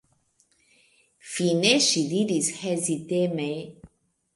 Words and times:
Fine 1.35 1.75
ŝi 1.91 2.03
diris 2.15 2.53
heziteme: 2.65 3.51